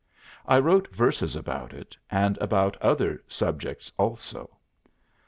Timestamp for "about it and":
1.35-2.35